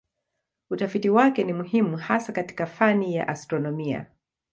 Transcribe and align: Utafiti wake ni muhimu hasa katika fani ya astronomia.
Utafiti 0.69 1.09
wake 1.09 1.43
ni 1.43 1.53
muhimu 1.53 1.97
hasa 1.97 2.31
katika 2.33 2.65
fani 2.65 3.15
ya 3.15 3.27
astronomia. 3.27 4.05